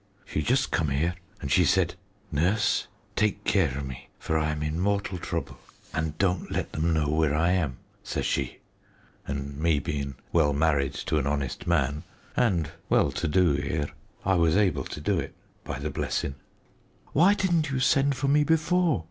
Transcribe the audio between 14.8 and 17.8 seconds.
to do it, by the blessing." "Why didn't you